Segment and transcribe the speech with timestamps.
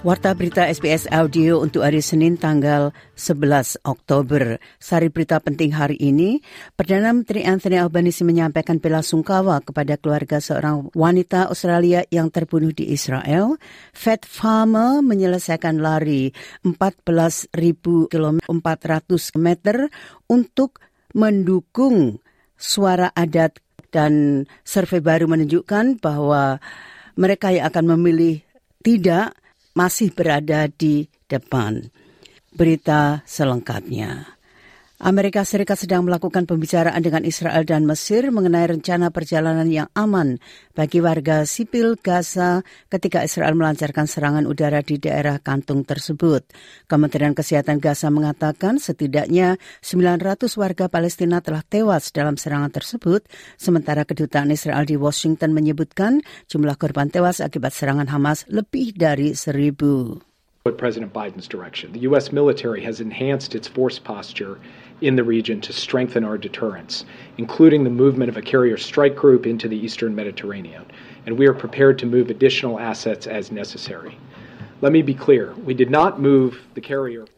[0.00, 2.88] Warta berita SBS Audio untuk hari Senin tanggal
[3.20, 4.56] 11 Oktober.
[4.80, 6.40] Sari berita penting hari ini,
[6.72, 12.88] Perdana Menteri Anthony Albanese menyampaikan bela sungkawa kepada keluarga seorang wanita Australia yang terbunuh di
[12.96, 13.60] Israel.
[13.92, 16.32] Fat Farmer menyelesaikan lari
[16.64, 18.16] 14.400
[19.36, 19.76] meter
[20.32, 20.80] untuk
[21.12, 22.24] mendukung
[22.56, 23.60] suara adat
[23.92, 26.56] dan survei baru menunjukkan bahwa
[27.20, 28.40] mereka yang akan memilih
[28.80, 29.36] tidak
[29.80, 31.88] masih berada di depan.
[32.52, 34.39] Berita selengkapnya.
[35.00, 40.36] Amerika Serikat sedang melakukan pembicaraan dengan Israel dan Mesir mengenai rencana perjalanan yang aman
[40.76, 42.60] bagi warga sipil Gaza
[42.92, 46.44] ketika Israel melancarkan serangan udara di daerah kantung tersebut.
[46.84, 53.24] Kementerian Kesehatan Gaza mengatakan setidaknya 900 warga Palestina telah tewas dalam serangan tersebut,
[53.56, 60.20] sementara kedutaan Israel di Washington menyebutkan jumlah korban tewas akibat serangan Hamas lebih dari seribu.
[60.76, 61.92] President Biden's direction.
[61.92, 62.32] The U.S.
[62.32, 63.66] military has enhanced its
[65.00, 67.04] in the region to strengthen our deterrence,
[67.38, 70.84] including the movement of a carrier strike group into the eastern Mediterranean,
[71.26, 74.16] and we are prepared to move additional assets as necessary.
[74.80, 77.28] Let me be clear we did not move the carrier.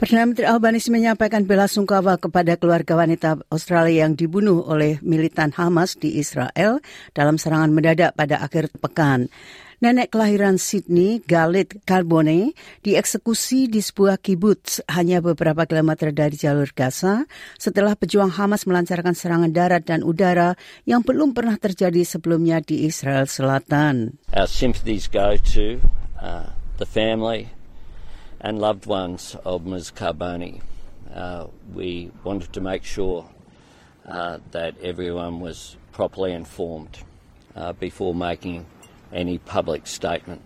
[0.00, 5.92] Perdana Menteri Albanese menyampaikan bela sungkawa kepada keluarga wanita Australia yang dibunuh oleh militan Hamas
[5.92, 6.80] di Israel
[7.12, 9.28] dalam serangan mendadak pada akhir pekan.
[9.80, 12.52] Nenek kelahiran Sydney, Galit Carbone,
[12.84, 17.24] dieksekusi di sebuah kibbutz hanya beberapa kilometer dari jalur Gaza
[17.56, 20.52] setelah pejuang Hamas melancarkan serangan darat dan udara
[20.84, 24.20] yang belum pernah terjadi sebelumnya di Israel Selatan.
[24.36, 25.80] Our sympathies go to
[26.20, 27.48] uh, the family
[28.36, 29.96] and loved ones of Ms.
[29.96, 30.60] Carbone.
[31.08, 33.24] Uh, we wanted to make sure
[34.04, 37.00] uh, that everyone was properly informed
[37.56, 38.68] uh, before making
[39.12, 40.42] any public statement.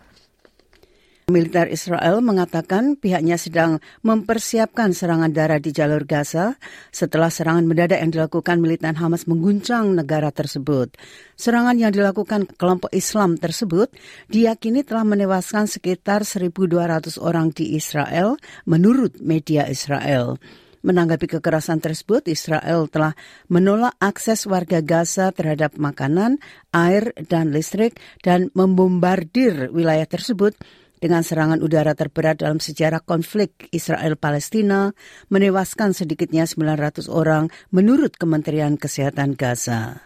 [1.25, 6.61] Militer Israel mengatakan pihaknya sedang mempersiapkan serangan darat di jalur Gaza
[6.93, 10.93] setelah serangan mendadak yang dilakukan militan Hamas mengguncang negara tersebut.
[11.41, 13.89] Serangan yang dilakukan kelompok Islam tersebut
[14.29, 18.37] diyakini telah menewaskan sekitar 1.200 orang di Israel
[18.69, 20.37] menurut media Israel.
[20.85, 23.17] Menanggapi kekerasan tersebut, Israel telah
[23.49, 26.37] menolak akses warga Gaza terhadap makanan,
[26.77, 30.53] air, dan listrik dan membombardir wilayah tersebut
[31.01, 34.93] dengan serangan udara terberat dalam sejarah konflik Israel-Palestina
[35.33, 40.05] menewaskan sedikitnya 900 orang menurut Kementerian Kesehatan Gaza.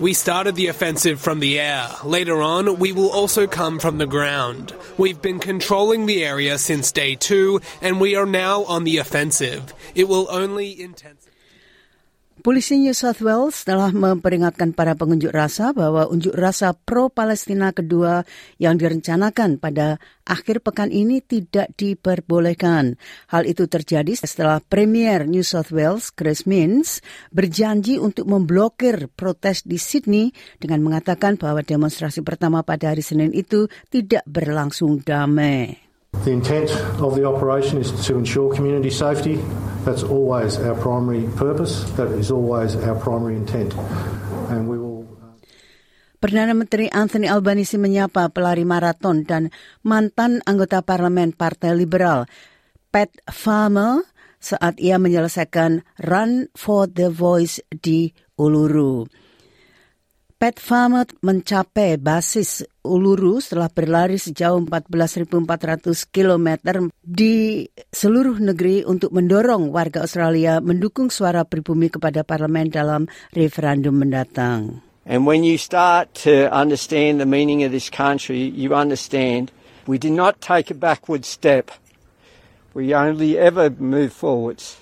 [0.00, 1.88] We started the offensive from the air.
[2.04, 4.72] Later on, we will also come from the ground.
[4.96, 9.74] We've been controlling the area since day two, and we are now on the offensive.
[9.96, 11.37] It will only intensify.
[12.38, 18.22] Polisi New South Wales telah memperingatkan para pengunjuk rasa bahwa unjuk rasa pro-Palestina kedua
[18.62, 22.94] yang direncanakan pada akhir pekan ini tidak diperbolehkan.
[23.34, 27.02] Hal itu terjadi setelah Premier New South Wales, Chris Minns,
[27.34, 30.30] berjanji untuk memblokir protes di Sydney
[30.62, 35.74] dengan mengatakan bahwa demonstrasi pertama pada hari Senin itu tidak berlangsung damai.
[36.24, 36.70] The intent
[37.02, 39.42] of the operation is to ensure community safety.
[39.84, 41.86] That's always our primary purpose.
[41.94, 43.74] That is always our primary intent.
[44.50, 44.98] And we will
[46.18, 49.54] Perdana Menteri Anthony Albanese menyapa pelari maraton dan
[49.86, 52.26] mantan anggota parlemen Partai Liberal,
[52.90, 54.02] Pat Farmer,
[54.42, 59.06] saat ia menyelesaikan Run for the Voice di Uluru.
[60.38, 65.34] Pat Farmer mencapai basis Uluru setelah berlari sejauh 14.400
[66.14, 66.48] km
[67.02, 74.78] di seluruh negeri untuk mendorong warga Australia mendukung suara pribumi kepada parlemen dalam referendum mendatang.
[75.10, 79.50] And when you start to understand the meaning of this country, you understand
[79.90, 81.74] we did not take a backward step.
[82.78, 84.78] We only ever move forwards.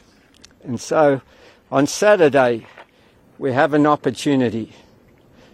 [0.61, 1.25] And so
[1.73, 2.69] on Saturday,
[3.41, 4.77] we have an opportunity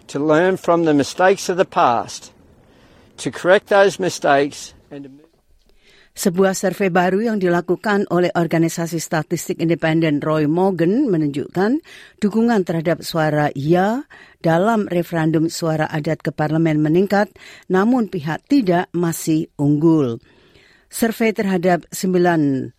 [0.09, 2.33] to learn from the mistakes of the past,
[3.19, 5.23] to correct those mistakes, and to
[6.13, 11.81] Sebuah survei baru yang dilakukan oleh organisasi statistik independen Roy Morgan menunjukkan
[12.21, 14.05] dukungan terhadap suara ya
[14.45, 17.33] dalam referendum suara adat ke parlemen meningkat,
[17.73, 20.21] namun pihak tidak masih unggul.
[20.93, 22.77] Survei terhadap 900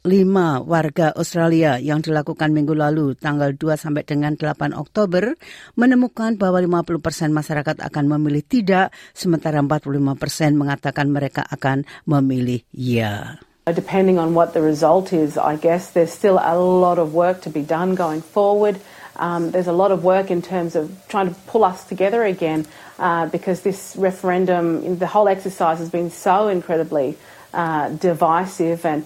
[0.00, 5.36] lima warga Australia yang dilakukan minggu lalu tanggal 2 sampai dengan 8 Oktober
[5.76, 12.64] menemukan bahwa 50 persen masyarakat akan memilih tidak, sementara 45 persen mengatakan mereka akan memilih
[12.72, 13.44] ya.
[13.68, 17.52] Depending on what the result is, I guess there's still a lot of work to
[17.52, 18.80] be done going forward.
[19.20, 22.64] Um, there's a lot of work in terms of trying to pull us together again
[22.96, 27.20] uh, because this referendum, the whole exercise has been so incredibly
[27.54, 29.02] uh, divisive and.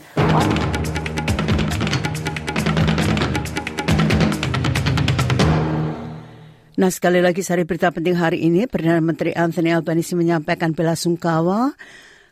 [6.75, 11.71] Nah sekali lagi sari berita penting hari ini Perdana Menteri Anthony Albanese menyampaikan bela sungkawa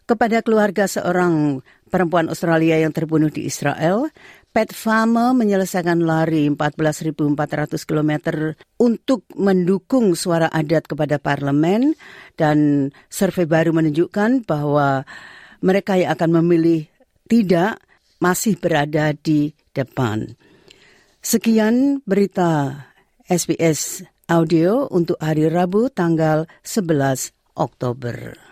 [0.02, 4.10] kepada keluarga seorang perempuan Australia yang terbunuh di Israel.
[4.52, 7.22] Pat Farmer menyelesaikan lari 14.400
[7.88, 8.12] km
[8.76, 11.96] untuk mendukung suara adat kepada parlemen
[12.36, 15.08] dan survei baru menunjukkan bahwa
[15.62, 16.90] mereka yang akan memilih
[17.30, 17.80] tidak
[18.18, 20.36] masih berada di depan.
[21.22, 22.84] Sekian berita
[23.30, 28.51] SBS audio untuk hari Rabu tanggal 11 Oktober.